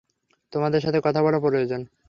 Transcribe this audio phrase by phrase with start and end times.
[0.53, 1.81] তোমাদের সাথে কথা বলা প্রয়োজন।